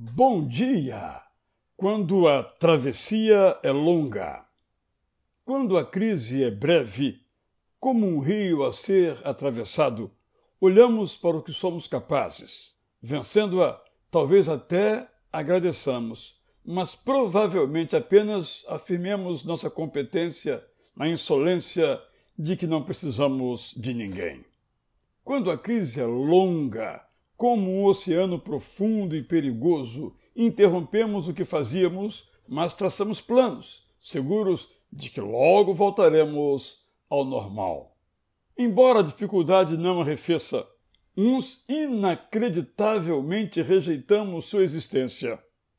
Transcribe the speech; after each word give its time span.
Bom 0.00 0.46
dia! 0.46 1.20
Quando 1.76 2.28
a 2.28 2.44
travessia 2.44 3.58
é 3.64 3.72
longa. 3.72 4.46
Quando 5.44 5.76
a 5.76 5.84
crise 5.84 6.44
é 6.44 6.52
breve, 6.52 7.20
como 7.80 8.06
um 8.06 8.20
rio 8.20 8.64
a 8.64 8.72
ser 8.72 9.18
atravessado, 9.24 10.08
olhamos 10.60 11.16
para 11.16 11.36
o 11.36 11.42
que 11.42 11.52
somos 11.52 11.88
capazes. 11.88 12.76
Vencendo-a, 13.02 13.82
talvez 14.08 14.48
até 14.48 15.10
agradeçamos, 15.32 16.40
mas 16.64 16.94
provavelmente 16.94 17.96
apenas 17.96 18.64
afirmemos 18.68 19.42
nossa 19.42 19.68
competência 19.68 20.64
na 20.94 21.08
insolência 21.08 22.00
de 22.38 22.56
que 22.56 22.68
não 22.68 22.84
precisamos 22.84 23.74
de 23.76 23.92
ninguém. 23.92 24.44
Quando 25.24 25.50
a 25.50 25.58
crise 25.58 26.00
é 26.00 26.06
longa, 26.06 27.04
como 27.38 27.70
um 27.70 27.84
oceano 27.84 28.36
profundo 28.36 29.14
e 29.14 29.22
perigoso, 29.22 30.12
interrompemos 30.34 31.28
o 31.28 31.32
que 31.32 31.44
fazíamos, 31.44 32.28
mas 32.48 32.74
traçamos 32.74 33.20
planos, 33.20 33.86
seguros 34.00 34.68
de 34.92 35.08
que 35.08 35.20
logo 35.20 35.72
voltaremos 35.72 36.84
ao 37.08 37.24
normal. 37.24 37.96
Embora 38.58 38.98
a 38.98 39.04
dificuldade 39.04 39.76
não 39.76 40.00
arrefeça, 40.00 40.66
uns 41.16 41.64
inacreditavelmente 41.68 43.62
rejeitamos 43.62 44.46
sua 44.46 44.64
existência 44.64 45.38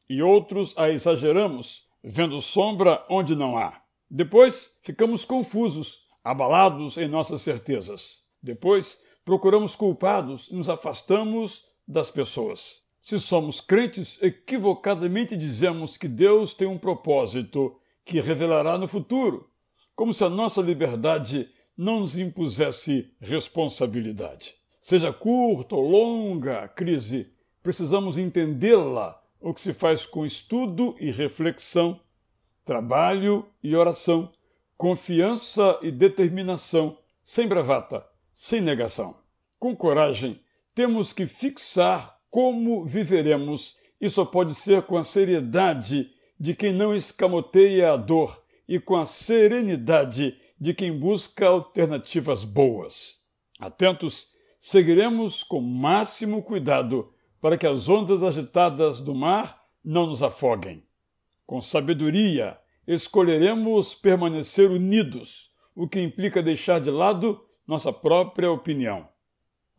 e 0.09 0.21
outros 0.21 0.73
a 0.77 0.89
exageramos, 0.89 1.89
vendo 2.01 2.39
sombra 2.41 3.05
onde 3.09 3.35
não 3.35 3.57
há. 3.57 3.83
Depois 4.09 4.77
ficamos 4.81 5.25
confusos, 5.25 6.07
abalados 6.23 6.97
em 6.97 7.09
nossas 7.09 7.41
certezas. 7.41 8.21
Depois 8.41 9.08
procuramos 9.29 9.75
culpados 9.75 10.47
e 10.49 10.55
nos 10.55 10.69
afastamos 10.69 11.63
das 11.87 12.09
pessoas. 12.09 12.81
Se 12.99 13.19
somos 13.19 13.61
crentes, 13.61 14.17
equivocadamente 14.23 15.37
dizemos 15.37 15.97
que 15.97 16.07
Deus 16.07 16.55
tem 16.55 16.67
um 16.67 16.79
propósito 16.79 17.79
que 18.03 18.19
revelará 18.19 18.75
no 18.75 18.87
futuro, 18.87 19.47
como 19.95 20.15
se 20.15 20.23
a 20.23 20.29
nossa 20.29 20.63
liberdade 20.63 21.47
não 21.77 21.99
nos 21.99 22.17
impusesse 22.17 23.13
responsabilidade. 23.21 24.55
Seja 24.81 25.13
curta 25.13 25.75
ou 25.75 25.87
longa 25.87 26.63
a 26.63 26.67
crise, 26.67 27.31
precisamos 27.61 28.17
entendê-la, 28.17 29.21
o 29.39 29.53
que 29.53 29.61
se 29.61 29.73
faz 29.73 30.07
com 30.07 30.25
estudo 30.25 30.95
e 30.99 31.11
reflexão, 31.11 31.99
trabalho 32.65 33.45
e 33.61 33.75
oração, 33.75 34.31
confiança 34.75 35.77
e 35.83 35.91
determinação, 35.91 36.97
sem 37.23 37.47
bravata, 37.47 38.03
sem 38.33 38.59
negação. 38.59 39.18
Com 39.59 39.75
coragem, 39.75 40.39
temos 40.73 41.11
que 41.11 41.27
fixar 41.27 42.17
como 42.31 42.85
viveremos. 42.85 43.75
Isso 43.99 44.25
pode 44.25 44.55
ser 44.55 44.83
com 44.83 44.97
a 44.97 45.03
seriedade 45.03 46.09
de 46.39 46.55
quem 46.55 46.71
não 46.71 46.95
escamoteia 46.95 47.91
a 47.91 47.97
dor 47.97 48.41
e 48.65 48.79
com 48.79 48.95
a 48.95 49.05
serenidade 49.05 50.37
de 50.57 50.73
quem 50.73 50.97
busca 50.97 51.47
alternativas 51.47 52.45
boas. 52.45 53.17
Atentos, 53.59 54.29
seguiremos 54.57 55.43
com 55.43 55.59
máximo 55.59 56.41
cuidado 56.41 57.11
para 57.41 57.57
que 57.57 57.67
as 57.67 57.89
ondas 57.89 58.23
agitadas 58.23 59.01
do 59.01 59.13
mar 59.13 59.61
não 59.83 60.07
nos 60.07 60.23
afoguem. 60.23 60.83
Com 61.45 61.61
sabedoria, 61.61 62.57
escolheremos 62.87 63.93
permanecer 63.93 64.71
unidos, 64.71 65.51
o 65.75 65.85
que 65.85 65.99
implica 65.99 66.41
deixar 66.41 66.79
de 66.79 66.89
lado 66.89 67.43
nossa 67.67 67.91
própria 67.91 68.49
opinião. 68.49 69.07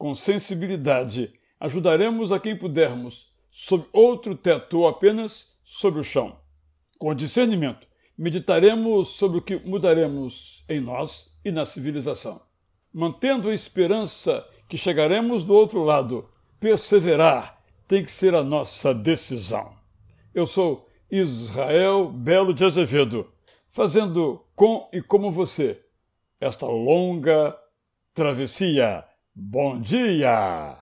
Com 0.00 0.14
sensibilidade, 0.14 1.30
ajudaremos 1.60 2.32
a 2.32 2.40
quem 2.40 2.56
pudermos, 2.56 3.30
sob 3.50 3.84
outro 3.92 4.34
teto 4.34 4.78
ou 4.78 4.88
apenas 4.88 5.48
sob 5.62 5.98
o 5.98 6.02
chão. 6.02 6.40
Com 6.98 7.14
discernimento, 7.14 7.86
meditaremos 8.16 9.08
sobre 9.08 9.36
o 9.36 9.42
que 9.42 9.56
mudaremos 9.56 10.64
em 10.70 10.80
nós 10.80 11.38
e 11.44 11.52
na 11.52 11.66
civilização. 11.66 12.40
Mantendo 12.90 13.50
a 13.50 13.54
esperança 13.54 14.48
que 14.70 14.78
chegaremos 14.78 15.44
do 15.44 15.52
outro 15.52 15.82
lado, 15.82 16.30
perseverar 16.58 17.62
tem 17.86 18.02
que 18.02 18.10
ser 18.10 18.34
a 18.34 18.42
nossa 18.42 18.94
decisão. 18.94 19.74
Eu 20.34 20.46
sou 20.46 20.88
Israel 21.10 22.08
Belo 22.08 22.54
de 22.54 22.64
Azevedo, 22.64 23.30
fazendo 23.68 24.46
com 24.56 24.88
e 24.94 25.02
como 25.02 25.30
você 25.30 25.78
esta 26.40 26.64
longa 26.64 27.54
travessia. 28.14 29.04
Bom 29.42 29.80
dia! 29.80 30.76